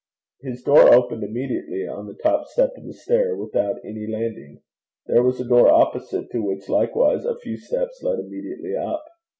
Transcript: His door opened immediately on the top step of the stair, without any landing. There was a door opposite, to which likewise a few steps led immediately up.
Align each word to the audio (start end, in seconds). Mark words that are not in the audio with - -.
His 0.41 0.63
door 0.63 0.91
opened 0.95 1.23
immediately 1.23 1.87
on 1.87 2.07
the 2.07 2.15
top 2.15 2.47
step 2.47 2.71
of 2.75 2.87
the 2.87 2.91
stair, 2.91 3.35
without 3.37 3.75
any 3.85 4.07
landing. 4.07 4.63
There 5.05 5.21
was 5.21 5.39
a 5.39 5.47
door 5.47 5.71
opposite, 5.71 6.31
to 6.31 6.39
which 6.41 6.67
likewise 6.67 7.23
a 7.23 7.37
few 7.37 7.57
steps 7.57 8.01
led 8.01 8.17
immediately 8.17 8.75
up. 8.75 9.05